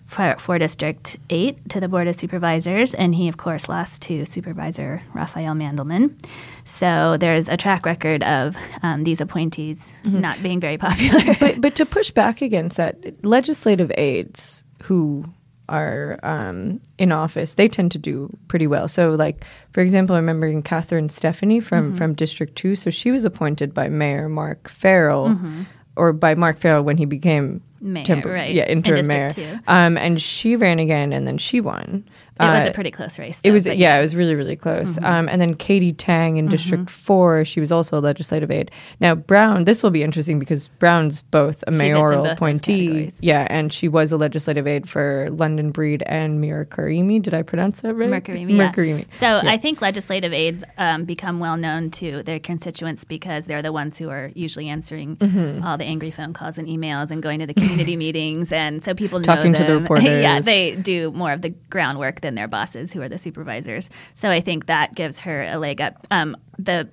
for, 0.09 0.37
for, 0.39 0.59
District 0.59 1.17
8 1.29 1.69
to 1.69 1.81
the 1.81 1.87
Board 1.87 2.09
of 2.09 2.17
Supervisors, 2.17 2.95
and 2.95 3.15
he, 3.15 3.29
of 3.29 3.37
course, 3.37 3.69
lost 3.69 4.01
to 4.03 4.25
Supervisor 4.25 5.03
Rafael 5.13 5.55
Mandelman. 5.55 6.19
So 6.65 7.19
there's 7.21 7.49
a 7.49 7.59
track 7.59 7.85
record 7.85 8.23
of 8.23 8.57
um, 8.83 9.05
these 9.05 9.21
appointees 9.21 9.93
mm-hmm. 10.03 10.21
not 10.21 10.43
being 10.43 10.61
very 10.61 10.79
popular. 10.89 11.37
but, 11.39 11.61
but 11.61 11.75
to 11.77 11.85
push 11.85 12.11
back 12.11 12.41
against 12.41 12.79
that, 12.79 13.23
legislative 13.23 13.93
aides 13.99 14.65
who 14.83 15.25
are 15.69 16.19
um, 16.23 16.81
in 16.97 17.13
office, 17.13 17.53
they 17.53 17.69
tend 17.69 17.93
to 17.93 17.99
do 17.99 18.35
pretty 18.49 18.67
well. 18.67 18.89
So, 18.89 19.11
like 19.11 19.45
for 19.73 19.83
example, 19.83 20.17
I'm 20.17 20.23
remembering 20.23 20.63
Catherine 20.63 21.11
Stefani 21.11 21.61
from 21.61 21.91
mm-hmm. 21.91 21.99
from 21.99 22.15
District 22.15 22.57
Two. 22.57 22.75
So 22.75 22.89
she 22.91 23.11
was 23.11 23.27
appointed 23.27 23.75
by 23.75 23.89
Mayor 23.89 24.31
Mark 24.31 24.71
Farrell, 24.71 25.29
mm-hmm. 25.29 25.65
or 25.97 26.15
by 26.15 26.35
Mark 26.35 26.59
Farrell 26.59 26.83
when 26.83 26.97
he 26.97 27.05
became 27.05 27.63
mayor, 27.81 28.05
right? 28.33 28.53
Yeah, 28.55 28.65
interim 28.67 29.07
mayor. 29.07 29.31
Um, 29.69 29.97
and 29.97 30.21
she 30.21 30.57
ran 30.57 30.79
again, 30.79 31.13
and 31.13 31.27
then 31.27 31.39
she 31.39 31.61
won. 31.61 32.05
It 32.41 32.59
was 32.59 32.67
a 32.69 32.73
pretty 32.73 32.91
close 32.91 33.19
race. 33.19 33.41
Though, 33.43 33.49
it 33.49 33.53
was, 33.53 33.67
yeah, 33.67 33.73
yeah, 33.73 33.99
it 33.99 34.03
was 34.03 34.15
really, 34.15 34.35
really 34.35 34.57
close. 34.57 34.95
Mm-hmm. 34.95 35.05
Um, 35.05 35.29
and 35.29 35.41
then 35.41 35.55
Katie 35.55 35.93
Tang 35.93 36.37
in 36.37 36.47
mm-hmm. 36.47 36.53
District 36.53 36.91
4, 36.91 37.45
she 37.45 37.61
was 37.61 37.73
also 37.73 37.99
a 37.99 38.01
legislative 38.01 38.51
aide. 38.51 38.71
Now, 39.01 39.15
Brown, 39.15 39.65
this 39.65 39.83
will 39.83 39.91
be 39.91 40.03
interesting 40.03 40.39
because 40.39 40.69
Brown's 40.69 41.23
both 41.23 41.65
a 41.67 41.71
mayoral 41.71 42.27
appointee. 42.27 43.13
Yeah, 43.21 43.47
and 43.51 43.73
she 43.73 43.89
was 43.89 44.13
a 44.13 44.17
legislative 44.17 44.67
aide 44.67 44.89
for 44.89 45.29
London 45.31 45.71
Breed 45.71 46.03
and 46.07 46.41
Mira 46.41 46.67
Karimi. 46.67 47.23
Did 47.23 47.35
I 47.35 47.43
pronounce 47.43 47.81
that 47.81 47.95
right? 47.95 48.09
Mirkarimi. 48.09 48.53
Mirkarimi. 48.53 49.01
Yeah. 49.01 49.19
So 49.19 49.47
yeah. 49.47 49.53
I 49.53 49.59
think 49.59 49.81
legislative 49.81 50.33
aides 50.33 50.65
um, 50.77 51.05
become 51.05 51.41
well 51.41 51.57
known 51.57 51.91
to 51.93 52.23
their 52.23 52.39
constituents 52.39 53.05
because 53.05 53.47
they're 53.47 53.63
the 53.63 53.73
ones 53.73 53.99
who 53.99 54.11
are 54.11 54.31
usually 54.35 54.69
answering 54.69 55.17
mm-hmm. 55.17 55.65
all 55.65 55.79
the 55.79 55.85
angry 55.85 56.11
phone 56.11 56.33
calls 56.33 56.59
and 56.59 56.69
emails 56.69 57.11
and 57.11 57.23
going 57.23 57.41
to 57.41 57.47
the 57.47 57.55
community 57.55 57.97
meetings. 58.05 58.53
And 58.53 58.85
so 58.85 58.95
people 58.95 59.21
Talking 59.23 59.53
know 59.53 59.59
them. 59.59 59.67
to 59.67 59.73
the 59.73 59.79
reporters. 59.81 60.05
yeah, 60.05 60.41
they 60.41 60.77
do 60.77 61.11
more 61.13 61.33
of 61.33 61.43
the 61.43 61.51
groundwork 61.71 62.21
than 62.29 62.35
their 62.35 62.47
bosses, 62.47 62.93
who 62.93 63.01
are 63.01 63.09
the 63.09 63.19
supervisors. 63.19 63.89
So 64.15 64.31
I 64.31 64.41
think 64.43 64.67
that 64.67 64.95
gives 64.95 65.21
her 65.21 65.43
a 65.43 65.57
leg 65.57 65.81
up. 65.81 66.07
Um, 66.11 66.37
the 66.59 66.89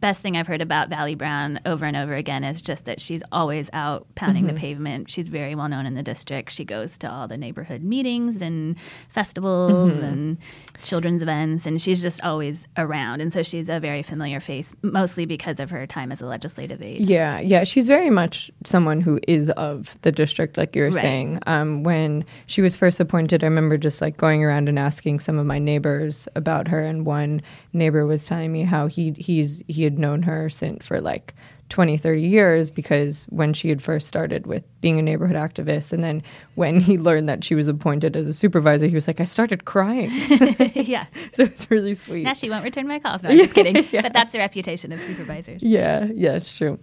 best 0.00 0.20
thing 0.20 0.36
I've 0.36 0.46
heard 0.46 0.60
about 0.60 0.88
Vallie 0.90 1.14
Brown 1.14 1.58
over 1.64 1.86
and 1.86 1.96
over 1.96 2.14
again 2.14 2.44
is 2.44 2.60
just 2.60 2.84
that 2.84 3.00
she's 3.00 3.22
always 3.32 3.70
out 3.72 4.06
pounding 4.14 4.44
mm-hmm. 4.44 4.54
the 4.54 4.60
pavement. 4.60 5.10
She's 5.10 5.28
very 5.28 5.54
well 5.54 5.68
known 5.68 5.86
in 5.86 5.94
the 5.94 6.02
district. 6.02 6.52
She 6.52 6.64
goes 6.64 6.98
to 6.98 7.10
all 7.10 7.26
the 7.26 7.36
neighborhood 7.36 7.82
meetings 7.82 8.42
and 8.42 8.76
festivals 9.08 9.94
mm-hmm. 9.94 10.04
and 10.04 10.38
children's 10.82 11.22
events, 11.22 11.64
and 11.64 11.80
she's 11.80 12.02
just 12.02 12.22
always 12.22 12.66
around. 12.76 13.20
And 13.20 13.32
so 13.32 13.42
she's 13.42 13.68
a 13.68 13.80
very 13.80 14.02
familiar 14.02 14.38
face, 14.40 14.72
mostly 14.82 15.24
because 15.24 15.60
of 15.60 15.70
her 15.70 15.86
time 15.86 16.12
as 16.12 16.20
a 16.20 16.26
legislative 16.26 16.82
aide. 16.82 17.00
Yeah, 17.00 17.40
yeah. 17.40 17.64
She's 17.64 17.86
very 17.86 18.10
much 18.10 18.50
someone 18.64 19.00
who 19.00 19.18
is 19.26 19.48
of 19.50 19.96
the 20.02 20.12
district, 20.12 20.58
like 20.58 20.76
you 20.76 20.82
were 20.82 20.90
right. 20.90 21.00
saying. 21.00 21.40
Um, 21.46 21.84
when 21.84 22.24
she 22.46 22.60
was 22.60 22.76
first 22.76 23.00
appointed, 23.00 23.42
I 23.42 23.46
remember 23.46 23.78
just 23.78 24.02
like 24.02 24.18
going 24.18 24.44
around 24.44 24.68
and 24.68 24.78
asking 24.78 25.20
some 25.20 25.38
of 25.38 25.46
my 25.46 25.58
neighbors 25.58 26.28
about 26.34 26.68
her, 26.68 26.80
and 26.80 27.06
one 27.06 27.40
neighbor 27.72 28.06
was 28.06 28.26
telling 28.26 28.52
me 28.52 28.62
how 28.62 28.86
he 28.86 29.12
he's 29.12 29.62
he 29.68 29.85
had 29.86 29.98
known 29.98 30.22
her 30.22 30.50
since 30.50 30.86
for 30.86 31.00
like 31.00 31.34
20, 31.68 31.96
30 31.96 32.22
years 32.22 32.70
because 32.70 33.24
when 33.24 33.52
she 33.52 33.68
had 33.68 33.82
first 33.82 34.06
started 34.06 34.46
with 34.46 34.62
being 34.80 34.98
a 34.98 35.02
neighborhood 35.02 35.36
activist, 35.36 35.92
and 35.92 36.04
then 36.04 36.22
when 36.54 36.78
he 36.78 36.96
learned 36.96 37.28
that 37.28 37.42
she 37.42 37.54
was 37.56 37.66
appointed 37.66 38.16
as 38.16 38.28
a 38.28 38.34
supervisor, 38.34 38.86
he 38.86 38.94
was 38.94 39.08
like, 39.08 39.20
I 39.20 39.24
started 39.24 39.64
crying. 39.64 40.10
yeah. 40.74 41.06
so 41.32 41.42
it's 41.44 41.68
really 41.70 41.94
sweet. 41.94 42.22
Now 42.22 42.34
she 42.34 42.48
won't 42.48 42.62
return 42.62 42.86
my 42.86 43.00
calls. 43.00 43.22
No, 43.24 43.30
I'm 43.30 43.36
just 43.38 43.54
kidding. 43.54 43.84
yeah. 43.90 44.02
But 44.02 44.12
that's 44.12 44.32
the 44.32 44.38
reputation 44.38 44.92
of 44.92 45.00
supervisors. 45.00 45.62
Yeah, 45.62 46.06
yeah, 46.14 46.34
it's 46.34 46.56
true. 46.56 46.78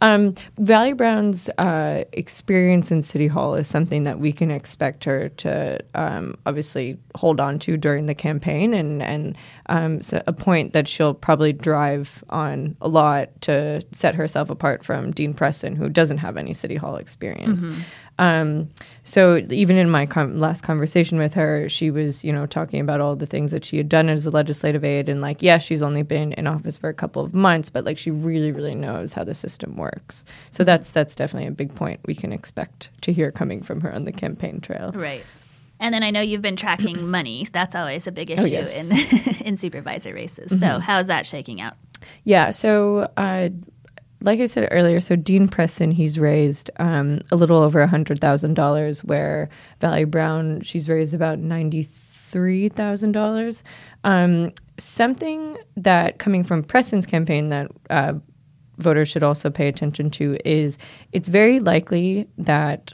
Um, 0.00 0.34
Vallie 0.58 0.92
Brown's 0.92 1.48
uh, 1.56 2.04
experience 2.12 2.92
in 2.92 3.00
City 3.00 3.26
Hall 3.26 3.54
is 3.54 3.66
something 3.66 4.02
that 4.02 4.20
we 4.20 4.32
can 4.32 4.50
expect 4.50 5.04
her 5.04 5.30
to 5.30 5.80
um, 5.94 6.36
obviously 6.44 6.98
hold 7.14 7.40
on 7.40 7.58
to 7.60 7.76
during 7.76 8.06
the 8.06 8.14
campaign, 8.14 8.74
and 8.74 9.02
and 9.02 9.36
um, 9.66 10.02
so 10.02 10.22
a 10.26 10.32
point 10.32 10.74
that 10.74 10.86
she'll 10.86 11.14
probably 11.14 11.52
drive 11.52 12.22
on 12.28 12.76
a 12.80 12.88
lot 12.88 13.30
to 13.42 13.82
set 13.92 14.14
herself 14.14 14.50
apart 14.50 14.84
from 14.84 15.12
Dean 15.12 15.32
Preston, 15.32 15.76
who 15.76 15.88
doesn't 15.88 16.18
have 16.18 16.36
any 16.36 16.52
City 16.52 16.76
Hall 16.76 16.96
experience. 16.96 17.62
Mm-hmm. 17.62 17.80
Um, 18.18 18.70
so 19.04 19.44
even 19.50 19.76
in 19.76 19.90
my 19.90 20.06
com- 20.06 20.38
last 20.38 20.62
conversation 20.62 21.18
with 21.18 21.34
her, 21.34 21.68
she 21.68 21.90
was, 21.90 22.24
you 22.24 22.32
know, 22.32 22.46
talking 22.46 22.80
about 22.80 23.00
all 23.00 23.14
the 23.14 23.26
things 23.26 23.50
that 23.50 23.64
she 23.64 23.76
had 23.76 23.88
done 23.88 24.08
as 24.08 24.26
a 24.26 24.30
legislative 24.30 24.84
aide, 24.84 25.08
and 25.08 25.20
like, 25.20 25.42
yeah, 25.42 25.58
she's 25.58 25.82
only 25.82 26.02
been 26.02 26.32
in 26.32 26.46
office 26.46 26.78
for 26.78 26.88
a 26.88 26.94
couple 26.94 27.22
of 27.22 27.34
months, 27.34 27.68
but 27.68 27.84
like, 27.84 27.98
she 27.98 28.10
really, 28.10 28.52
really 28.52 28.74
knows 28.74 29.12
how 29.12 29.24
the 29.24 29.34
system 29.34 29.76
works. 29.76 30.24
So 30.50 30.64
that's 30.64 30.90
that's 30.90 31.14
definitely 31.14 31.48
a 31.48 31.52
big 31.52 31.74
point 31.74 32.00
we 32.06 32.14
can 32.14 32.32
expect 32.32 32.90
to 33.02 33.12
hear 33.12 33.30
coming 33.30 33.62
from 33.62 33.80
her 33.82 33.92
on 33.92 34.04
the 34.04 34.12
campaign 34.12 34.60
trail. 34.60 34.92
Right. 34.92 35.24
And 35.78 35.92
then 35.92 36.02
I 36.02 36.10
know 36.10 36.20
you've 36.20 36.42
been 36.42 36.56
tracking 36.56 37.08
money. 37.10 37.46
That's 37.52 37.74
always 37.74 38.06
a 38.06 38.12
big 38.12 38.30
oh, 38.30 38.34
issue 38.34 38.56
oh, 38.56 38.60
yes. 38.60 38.76
in 38.76 39.46
in 39.46 39.58
supervisor 39.58 40.14
races. 40.14 40.50
Mm-hmm. 40.50 40.60
So 40.60 40.78
how's 40.78 41.08
that 41.08 41.26
shaking 41.26 41.60
out? 41.60 41.74
Yeah. 42.24 42.50
So 42.50 43.10
uh, 43.16 43.50
like 44.20 44.40
I 44.40 44.46
said 44.46 44.68
earlier, 44.70 45.00
so 45.00 45.16
Dean 45.16 45.48
Preston, 45.48 45.90
he's 45.90 46.18
raised 46.18 46.70
um, 46.78 47.20
a 47.30 47.36
little 47.36 47.58
over 47.58 47.80
a 47.80 47.86
hundred 47.86 48.20
thousand 48.20 48.54
dollars, 48.54 49.04
where 49.04 49.48
Vallie 49.80 50.04
Brown, 50.04 50.60
she's 50.62 50.88
raised 50.88 51.14
about 51.14 51.38
ninety 51.38 51.82
three 51.82 52.68
thousand 52.68 53.16
um, 53.16 53.22
dollars. 53.22 53.62
Something 54.78 55.56
that 55.76 56.18
coming 56.18 56.44
from 56.44 56.62
Preston's 56.62 57.06
campaign 57.06 57.48
that 57.48 57.70
uh, 57.88 58.14
voters 58.78 59.08
should 59.08 59.22
also 59.22 59.50
pay 59.50 59.68
attention 59.68 60.10
to 60.10 60.36
is 60.44 60.76
it's 61.12 61.28
very 61.28 61.60
likely 61.60 62.28
that 62.38 62.92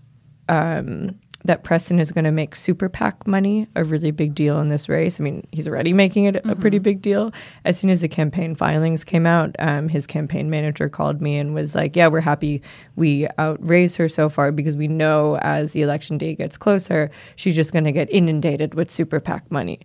um, 0.49 1.19
that 1.45 1.65
Preston 1.65 1.99
is 1.99 2.13
going 2.13 2.25
to 2.25 2.31
make 2.31 2.55
super 2.55 2.89
PAC 2.89 3.27
money 3.27 3.67
a 3.75 3.85
really 3.85 4.11
big 4.11 4.35
deal 4.35 4.61
in 4.61 4.69
this 4.69 4.89
race. 4.89 5.21
I 5.21 5.25
mean, 5.25 5.47
he's 5.53 5.67
already 5.67 5.93
making 5.93 6.25
it 6.27 6.37
mm-hmm. 6.37 6.51
a 6.51 6.57
pretty 6.57 6.79
big 6.79 7.03
deal. 7.03 7.33
As 7.65 7.79
soon 7.79 7.91
as 7.91 8.01
the 8.01 8.09
campaign 8.09 8.55
filings 8.55 9.05
came 9.05 9.27
out, 9.27 9.57
um, 9.59 9.89
his 9.89 10.07
campaign 10.07 10.51
manager 10.51 10.89
called 10.89 11.21
me 11.21 11.37
and 11.37 11.55
was 11.55 11.75
like, 11.75 11.97
"Yeah, 11.97 12.09
we're 12.09 12.21
happy 12.21 12.63
we 12.97 13.27
outraised 13.39 13.97
her 13.97 14.09
so 14.09 14.29
far 14.29 14.53
because 14.53 14.77
we 14.77 14.89
know 14.89 15.37
as 15.39 15.73
the 15.73 15.83
election 15.83 16.19
day 16.19 16.35
gets 16.35 16.57
closer, 16.57 17.11
she's 17.37 17.57
just 17.57 17.73
going 17.73 17.85
to 17.85 17.93
get 17.93 18.11
inundated 18.11 18.75
with 18.75 18.91
super 18.91 19.21
PAC 19.21 19.51
money." 19.51 19.81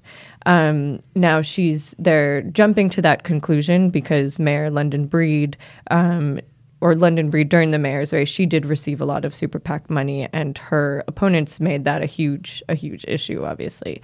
Um, 0.45 1.01
now 1.15 1.41
she's 1.41 1.95
they're 1.97 2.41
jumping 2.43 2.89
to 2.91 3.01
that 3.01 3.23
conclusion 3.23 3.89
because 3.89 4.39
Mayor 4.39 4.69
London 4.69 5.07
Breed 5.07 5.57
um, 5.91 6.39
or 6.79 6.95
London 6.95 7.29
Breed 7.29 7.49
during 7.49 7.71
the 7.71 7.79
mayor's 7.79 8.13
race, 8.13 8.29
she 8.29 8.45
did 8.45 8.65
receive 8.65 9.01
a 9.01 9.05
lot 9.05 9.25
of 9.25 9.33
super 9.33 9.59
PAC 9.59 9.89
money, 9.89 10.27
and 10.31 10.57
her 10.57 11.03
opponents 11.07 11.59
made 11.59 11.85
that 11.85 12.01
a 12.01 12.05
huge 12.05 12.63
a 12.69 12.75
huge 12.75 13.03
issue. 13.07 13.43
Obviously, 13.43 14.01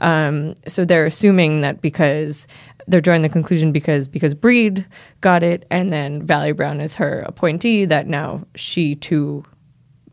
um, 0.00 0.54
so 0.66 0.84
they're 0.84 1.06
assuming 1.06 1.60
that 1.60 1.80
because 1.80 2.46
they're 2.88 3.00
drawing 3.00 3.22
the 3.22 3.28
conclusion 3.28 3.72
because 3.72 4.08
because 4.08 4.34
Breed 4.34 4.86
got 5.20 5.42
it, 5.42 5.66
and 5.70 5.92
then 5.92 6.22
Vallie 6.22 6.52
Brown 6.52 6.80
is 6.80 6.94
her 6.94 7.20
appointee, 7.20 7.84
that 7.84 8.06
now 8.06 8.44
she 8.54 8.96
too 8.96 9.44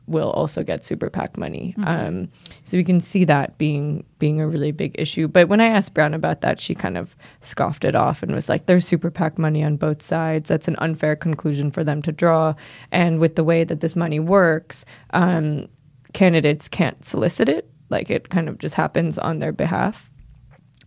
will 0.07 0.31
also 0.31 0.63
get 0.63 0.85
super 0.85 1.09
PAC 1.09 1.37
money. 1.37 1.75
Mm-hmm. 1.77 1.87
Um, 1.87 2.29
so 2.63 2.77
we 2.77 2.83
can 2.83 2.99
see 2.99 3.25
that 3.25 3.57
being 3.57 4.05
being 4.19 4.41
a 4.41 4.47
really 4.47 4.71
big 4.71 4.95
issue. 4.99 5.27
But 5.27 5.47
when 5.47 5.61
I 5.61 5.67
asked 5.67 5.93
Brown 5.93 6.13
about 6.13 6.41
that, 6.41 6.59
she 6.59 6.75
kind 6.75 6.97
of 6.97 7.15
scoffed 7.41 7.85
it 7.85 7.95
off 7.95 8.23
and 8.23 8.33
was 8.33 8.49
like, 8.49 8.65
"There's 8.65 8.87
super 8.87 9.11
PAC 9.11 9.37
money 9.37 9.63
on 9.63 9.77
both 9.77 10.01
sides. 10.01 10.49
That's 10.49 10.67
an 10.67 10.75
unfair 10.79 11.15
conclusion 11.15 11.71
for 11.71 11.83
them 11.83 12.01
to 12.03 12.11
draw. 12.11 12.55
And 12.91 13.19
with 13.19 13.35
the 13.35 13.43
way 13.43 13.63
that 13.63 13.79
this 13.79 13.95
money 13.95 14.19
works, 14.19 14.85
um, 15.11 15.67
candidates 16.13 16.67
can't 16.67 17.03
solicit 17.05 17.49
it. 17.49 17.69
Like 17.89 18.09
it 18.09 18.29
kind 18.29 18.49
of 18.49 18.57
just 18.57 18.75
happens 18.75 19.17
on 19.17 19.39
their 19.39 19.53
behalf." 19.53 20.09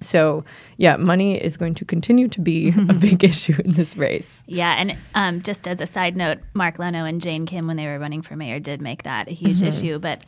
So, 0.03 0.45
yeah, 0.77 0.97
money 0.97 1.43
is 1.43 1.57
going 1.57 1.75
to 1.75 1.85
continue 1.85 2.29
to 2.29 2.41
be 2.41 2.73
a 2.89 2.93
big 2.95 3.25
issue 3.25 3.55
in 3.65 3.75
this 3.75 3.97
race. 3.97 4.43
Yeah, 4.47 4.75
and 4.75 4.97
um, 5.15 5.43
just 5.43 5.67
as 5.67 5.81
a 5.81 5.87
side 5.87 6.17
note, 6.17 6.39
Mark 6.55 6.79
Leno 6.79 7.05
and 7.05 7.21
Jane 7.21 7.47
Kim, 7.47 7.67
when 7.67 7.77
they 7.77 7.87
were 7.87 7.99
running 7.99 8.23
for 8.23 8.37
mayor, 8.37 8.61
did 8.61 8.81
make 8.81 9.05
that 9.05 9.29
a 9.29 9.33
huge 9.33 9.59
mm-hmm. 9.59 9.69
issue. 9.69 9.99
But 9.99 10.25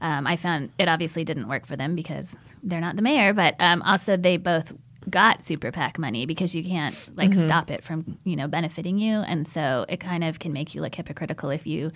um, 0.00 0.26
I 0.26 0.36
found 0.36 0.70
it 0.78 0.88
obviously 0.88 1.24
didn't 1.24 1.48
work 1.48 1.66
for 1.66 1.76
them 1.76 1.94
because 1.94 2.34
they're 2.62 2.80
not 2.80 2.96
the 2.96 3.02
mayor. 3.02 3.32
But 3.32 3.62
um, 3.62 3.82
also, 3.82 4.16
they 4.16 4.36
both 4.36 4.72
got 5.08 5.42
super 5.42 5.72
PAC 5.72 5.98
money 5.98 6.26
because 6.26 6.54
you 6.54 6.62
can't 6.62 6.94
like 7.16 7.30
mm-hmm. 7.30 7.46
stop 7.46 7.70
it 7.70 7.82
from 7.82 8.18
you 8.24 8.36
know 8.36 8.48
benefiting 8.48 8.98
you, 8.98 9.18
and 9.18 9.46
so 9.46 9.84
it 9.88 9.98
kind 9.98 10.24
of 10.24 10.38
can 10.38 10.52
make 10.52 10.74
you 10.74 10.82
look 10.82 10.94
hypocritical 10.94 11.50
if 11.50 11.66
you 11.66 11.90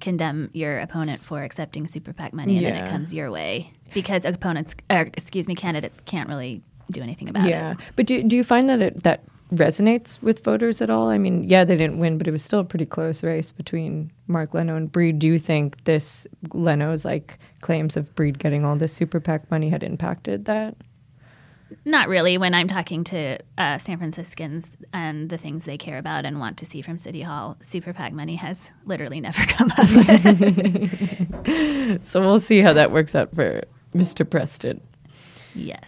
condemn 0.00 0.50
your 0.52 0.78
opponent 0.78 1.22
for 1.22 1.42
accepting 1.42 1.86
super 1.86 2.12
PAC 2.12 2.32
money 2.32 2.56
and 2.56 2.62
yeah. 2.62 2.72
then 2.72 2.84
it 2.84 2.90
comes 2.90 3.12
your 3.12 3.30
way 3.30 3.72
because 3.94 4.24
opponents, 4.24 4.74
or 4.90 5.00
excuse 5.00 5.48
me, 5.48 5.54
candidates 5.54 6.00
can't 6.04 6.28
really 6.28 6.62
do 6.90 7.02
anything 7.02 7.28
about 7.28 7.48
yeah. 7.48 7.72
it. 7.72 7.78
Yeah, 7.78 7.86
but 7.96 8.06
do 8.06 8.22
do 8.22 8.36
you 8.36 8.44
find 8.44 8.68
that 8.68 8.80
it 8.80 9.02
that 9.02 9.22
resonates 9.52 10.20
with 10.22 10.42
voters 10.42 10.80
at 10.80 10.90
all? 10.90 11.08
I 11.08 11.18
mean, 11.18 11.44
yeah, 11.44 11.64
they 11.64 11.76
didn't 11.76 11.98
win, 11.98 12.18
but 12.18 12.26
it 12.26 12.30
was 12.30 12.42
still 12.42 12.60
a 12.60 12.64
pretty 12.64 12.86
close 12.86 13.22
race 13.22 13.52
between 13.52 14.10
Mark 14.26 14.54
Leno 14.54 14.76
and 14.76 14.90
Breed. 14.90 15.18
Do 15.18 15.26
you 15.26 15.38
think 15.38 15.84
this 15.84 16.26
Leno's 16.52 17.04
like 17.04 17.38
claims 17.60 17.96
of 17.96 18.14
Breed 18.14 18.38
getting 18.38 18.64
all 18.64 18.76
this 18.76 18.92
super 18.92 19.20
PAC 19.20 19.50
money 19.50 19.68
had 19.68 19.82
impacted 19.82 20.46
that? 20.46 20.76
Not 21.84 22.08
really. 22.08 22.38
When 22.38 22.54
I'm 22.54 22.68
talking 22.68 23.04
to 23.04 23.38
uh, 23.58 23.78
San 23.78 23.98
Franciscans 23.98 24.72
and 24.92 25.30
the 25.30 25.38
things 25.38 25.64
they 25.64 25.78
care 25.78 25.98
about 25.98 26.24
and 26.24 26.40
want 26.40 26.56
to 26.58 26.66
see 26.66 26.82
from 26.82 26.98
City 26.98 27.22
Hall, 27.22 27.56
Super 27.60 27.92
PAC 27.92 28.12
money 28.12 28.36
has 28.36 28.58
literally 28.84 29.20
never 29.20 29.42
come 29.46 29.72
up. 29.76 29.88
so 32.04 32.20
we'll 32.20 32.40
see 32.40 32.60
how 32.60 32.72
that 32.72 32.90
works 32.92 33.14
out 33.14 33.34
for 33.34 33.62
Mr. 33.94 34.28
Preston. 34.28 34.80
Yes. 35.54 35.84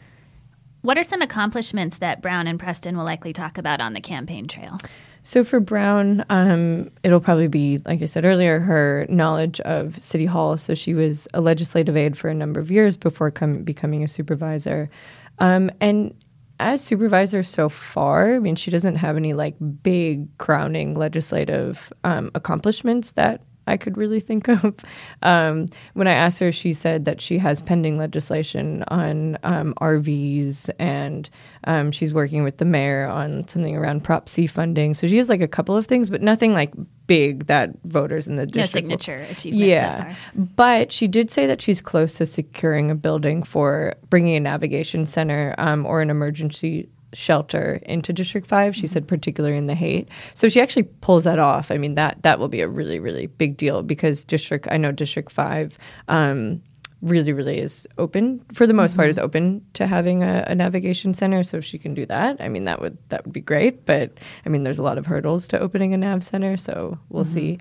What 0.83 0.99
are 0.99 1.05
some 1.05 1.23
accomplishments 1.23 1.97
that 1.99 2.21
Brown 2.21 2.47
and 2.47 2.61
Preston 2.61 2.95
will 2.97 3.07
likely 3.07 3.33
talk 3.33 3.57
about 3.57 3.81
on 3.81 3.95
the 3.95 4.03
campaign 4.03 4.47
trail? 4.47 4.79
So 5.27 5.43
for 5.43 5.59
Brown, 5.59 6.25
um, 6.29 6.91
it'll 7.03 7.21
probably 7.21 7.49
be, 7.49 7.79
like 7.87 8.03
I 8.03 8.07
said 8.07 8.27
earlier, 8.27 8.61
her 8.61 9.07
knowledge 9.09 9.59
of 9.61 10.03
City 10.03 10.27
Hall. 10.27 10.59
So 10.59 10.75
she 10.75 10.93
was 10.93 11.27
a 11.33 11.41
legislative 11.41 11.97
aide 11.97 12.17
for 12.17 12.29
a 12.29 12.35
number 12.35 12.61
of 12.61 12.71
years 12.71 12.99
before 12.99 13.31
com- 13.31 13.63
becoming 13.63 14.05
a 14.05 14.09
supervisor. 14.09 14.91
Um, 15.39 15.71
and 15.81 16.15
as 16.61 16.85
supervisor 16.85 17.43
so 17.43 17.71
far, 17.71 18.35
I 18.35 18.39
mean, 18.39 18.55
she 18.55 18.71
doesn't 18.71 18.97
have 18.97 19.17
any 19.17 19.33
like 19.33 19.57
big 19.83 20.37
crowning 20.37 20.95
legislative 20.95 21.91
um, 22.05 22.31
accomplishments 22.35 23.13
that 23.13 23.41
I 23.67 23.77
could 23.77 23.97
really 23.97 24.21
think 24.21 24.49
of. 24.49 24.77
Um, 25.23 25.67
when 25.95 26.07
I 26.07 26.13
asked 26.13 26.39
her, 26.41 26.53
she 26.53 26.75
said 26.75 27.07
that 27.07 27.21
she 27.21 27.39
has 27.39 27.63
pending 27.63 27.97
legislation 27.97 28.85
on 28.89 29.39
um, 29.43 29.73
RVs 29.81 30.69
and 30.79 31.31
um, 31.65 31.93
she's 31.93 32.13
working 32.13 32.45
with 32.45 32.59
the 32.59 32.67
mayor 32.67 33.07
on 33.07 33.49
something 33.49 33.75
around 33.75 34.05
Prop 34.05 34.29
C 34.29 34.47
funding. 34.47 34.93
So 34.93 35.07
she 35.07 35.17
has 35.17 35.31
like 35.31 35.41
a 35.41 35.49
couple 35.49 35.77
of 35.77 35.87
things, 35.87 36.11
but 36.11 36.21
nothing 36.21 36.53
like 36.53 36.75
big 37.07 37.47
that 37.47 37.71
voters 37.85 38.29
in 38.29 38.37
the 38.37 38.47
district. 38.47 38.75
No 38.75 38.81
signature 38.81 39.27
achievement. 39.31 39.65
Yeah. 39.65 40.15
So 40.15 40.49
but 40.57 40.93
she 40.93 41.09
did 41.09 41.31
say 41.31 41.47
that 41.47 41.63
she's 41.63 41.81
close 41.81 42.15
to 42.15 42.27
securing 42.27 42.91
a 42.91 42.95
building 42.95 43.43
for 43.43 43.95
bringing 44.11 44.37
a 44.37 44.41
navigation 44.41 45.07
center 45.07 45.55
um, 45.59 45.87
or 45.87 46.03
an 46.03 46.11
emergency 46.11 46.89
shelter 47.15 47.81
into 47.83 48.13
District 48.13 48.47
5. 48.47 48.75
She 48.75 48.83
mm-hmm. 48.83 48.93
said 48.93 49.09
particularly 49.09 49.57
in 49.57 49.67
the 49.67 49.75
Haight. 49.75 50.09
So 50.35 50.49
she 50.49 50.61
actually 50.61 50.85
pulls 50.85 51.25
that 51.25 51.39
off. 51.39 51.71
I 51.71 51.79
mean 51.79 51.95
that 51.95 52.23
that 52.23 52.39
will 52.39 52.49
be 52.49 52.61
a 52.61 52.69
really 52.69 52.99
really 52.99 53.27
big 53.27 53.57
deal 53.57 53.83
because 53.83 54.25
District 54.25 54.69
I 54.71 54.77
know 54.77 54.93
District 54.93 55.31
5 55.31 55.79
um, 56.09 56.63
really 57.03 57.33
really 57.33 57.59
is 57.59 57.87
open 57.99 58.45
for 58.53 58.67
the 58.67 58.73
most 58.73 58.93
mm-hmm. 58.93 59.01
part 59.01 59.11
is 59.11 59.19
open 59.19 59.65
to 59.75 59.87
having 59.87 60.23
a, 60.23 60.45
a, 60.47 60.55
navigation 60.55 61.13
center 61.13 61.43
so 61.43 61.59
if 61.59 61.65
she 61.65 61.79
can 61.79 61.95
do 61.95 62.07
that. 62.07 62.37
I 62.41 62.49
mean 62.49 62.65
that 62.65 62.81
would 62.81 62.97
that 63.11 63.25
would 63.25 63.33
be 63.33 63.41
great, 63.41 63.85
but 63.87 64.13
I 64.45 64.49
mean 64.49 64.63
there's 64.63 64.79
a 64.79 64.83
lot 64.83 64.99
of 64.99 65.07
hurdles 65.07 65.47
to 65.49 65.61
opening 65.61 65.95
a 65.95 65.97
nav 65.97 66.23
center, 66.23 66.57
so 66.57 66.99
we'll 67.09 67.25
mm-hmm. 67.25 67.33
see. 67.33 67.59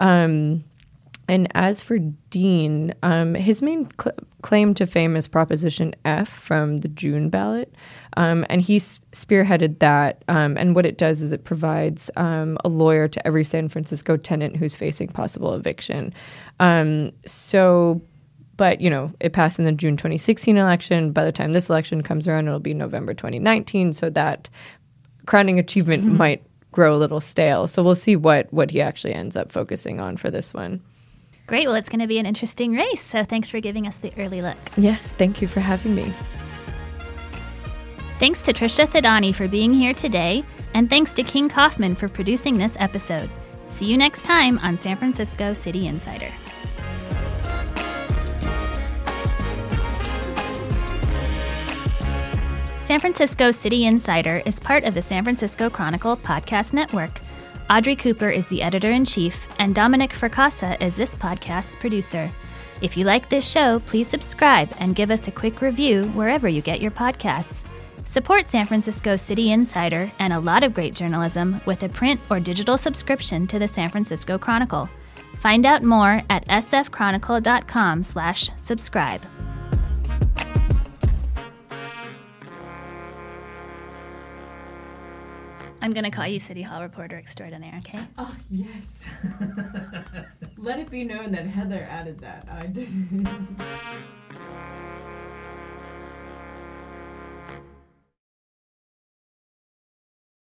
Um, 0.00 0.64
and 1.28 1.48
as 1.54 1.82
for 1.82 1.98
Dean, 2.30 2.94
um, 3.02 3.34
his 3.34 3.62
main 3.62 3.88
cl- 4.00 4.16
claim 4.42 4.74
to 4.74 4.86
fame 4.86 5.16
is 5.16 5.26
Proposition 5.26 5.94
F 6.04 6.28
from 6.28 6.78
the 6.78 6.88
June 6.88 7.30
ballot. 7.30 7.74
Um, 8.16 8.44
and 8.50 8.60
he 8.60 8.78
spearheaded 8.78 9.78
that. 9.78 10.22
Um, 10.28 10.56
and 10.56 10.74
what 10.74 10.84
it 10.84 10.98
does 10.98 11.22
is 11.22 11.32
it 11.32 11.44
provides 11.44 12.10
um, 12.16 12.58
a 12.64 12.68
lawyer 12.68 13.08
to 13.08 13.26
every 13.26 13.44
San 13.44 13.68
Francisco 13.68 14.16
tenant 14.16 14.56
who's 14.56 14.74
facing 14.74 15.08
possible 15.08 15.54
eviction. 15.54 16.12
Um, 16.60 17.12
so, 17.26 18.02
but, 18.56 18.80
you 18.80 18.90
know, 18.90 19.10
it 19.18 19.32
passed 19.32 19.58
in 19.58 19.64
the 19.64 19.72
June 19.72 19.96
2016 19.96 20.56
election. 20.58 21.12
By 21.12 21.24
the 21.24 21.32
time 21.32 21.54
this 21.54 21.70
election 21.70 22.02
comes 22.02 22.28
around, 22.28 22.46
it'll 22.46 22.60
be 22.60 22.74
November 22.74 23.14
2019. 23.14 23.94
So 23.94 24.10
that 24.10 24.50
crowning 25.26 25.58
achievement 25.58 26.04
mm-hmm. 26.04 26.18
might 26.18 26.42
grow 26.70 26.94
a 26.94 26.98
little 26.98 27.20
stale. 27.20 27.66
So 27.66 27.82
we'll 27.82 27.94
see 27.94 28.14
what, 28.14 28.52
what 28.52 28.70
he 28.70 28.82
actually 28.82 29.14
ends 29.14 29.36
up 29.36 29.50
focusing 29.50 30.00
on 30.00 30.18
for 30.18 30.30
this 30.30 30.52
one. 30.52 30.82
Great. 31.46 31.66
Well, 31.66 31.76
it's 31.76 31.88
going 31.88 32.00
to 32.00 32.06
be 32.06 32.18
an 32.18 32.26
interesting 32.26 32.72
race. 32.72 33.02
So 33.02 33.24
thanks 33.24 33.50
for 33.50 33.60
giving 33.60 33.86
us 33.86 33.98
the 33.98 34.12
early 34.18 34.40
look. 34.40 34.56
Yes, 34.76 35.12
thank 35.12 35.42
you 35.42 35.48
for 35.48 35.60
having 35.60 35.94
me. 35.94 36.12
Thanks 38.18 38.42
to 38.44 38.52
Trisha 38.52 38.86
Thadani 38.86 39.34
for 39.34 39.48
being 39.48 39.74
here 39.74 39.92
today, 39.92 40.44
and 40.72 40.88
thanks 40.88 41.12
to 41.14 41.22
King 41.22 41.48
Kaufman 41.48 41.94
for 41.96 42.08
producing 42.08 42.56
this 42.56 42.76
episode. 42.78 43.28
See 43.66 43.86
you 43.86 43.98
next 43.98 44.22
time 44.22 44.58
on 44.60 44.78
San 44.78 44.96
Francisco 44.96 45.52
City 45.52 45.86
Insider. 45.88 46.32
San 52.78 53.00
Francisco 53.00 53.50
City 53.50 53.86
Insider 53.86 54.42
is 54.46 54.60
part 54.60 54.84
of 54.84 54.94
the 54.94 55.02
San 55.02 55.24
Francisco 55.24 55.68
Chronicle 55.68 56.16
podcast 56.16 56.72
network. 56.72 57.20
Audrey 57.70 57.96
Cooper 57.96 58.28
is 58.28 58.46
the 58.48 58.60
editor 58.60 58.90
in 58.90 59.06
chief, 59.06 59.46
and 59.58 59.74
Dominic 59.74 60.12
Fracassa 60.12 60.78
is 60.82 60.96
this 60.96 61.14
podcast's 61.14 61.74
producer. 61.76 62.30
If 62.82 62.94
you 62.94 63.06
like 63.06 63.30
this 63.30 63.48
show, 63.48 63.78
please 63.80 64.06
subscribe 64.06 64.70
and 64.78 64.94
give 64.94 65.10
us 65.10 65.26
a 65.26 65.32
quick 65.32 65.62
review 65.62 66.04
wherever 66.08 66.46
you 66.46 66.60
get 66.60 66.82
your 66.82 66.90
podcasts. 66.90 67.62
Support 68.04 68.48
San 68.48 68.66
Francisco 68.66 69.16
City 69.16 69.50
Insider 69.50 70.10
and 70.18 70.34
a 70.34 70.40
lot 70.40 70.62
of 70.62 70.74
great 70.74 70.94
journalism 70.94 71.56
with 71.64 71.82
a 71.84 71.88
print 71.88 72.20
or 72.28 72.38
digital 72.38 72.76
subscription 72.76 73.46
to 73.46 73.58
the 73.58 73.66
San 73.66 73.88
Francisco 73.88 74.36
Chronicle. 74.36 74.86
Find 75.40 75.64
out 75.64 75.82
more 75.82 76.20
at 76.28 76.46
sfchronicle.com/subscribe. 76.48 79.20
I'm 85.84 85.92
going 85.92 86.04
to 86.04 86.10
call 86.10 86.26
you 86.26 86.40
City 86.40 86.62
Hall 86.62 86.80
reporter 86.80 87.18
extraordinaire, 87.18 87.78
okay? 87.80 88.06
Oh, 88.16 88.34
yes. 88.50 89.04
Let 90.56 90.78
it 90.78 90.90
be 90.90 91.04
known 91.04 91.30
that 91.32 91.46
Heather 91.46 91.86
added 91.90 92.20
that. 92.20 92.48
I 92.50 92.64
didn't. 92.64 93.28